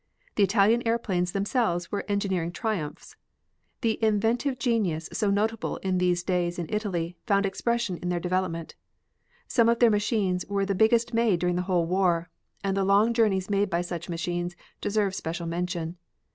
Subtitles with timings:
[0.33, 3.15] The Italian airplanes themselves were engineering triumphs.
[3.81, 8.73] The inventive genius so notable in these days in Italy found expression in their development.
[9.47, 12.31] Some of their machines were the biggest made during the whole war,
[12.63, 15.97] and the long journeys made by such machines deserve special mention.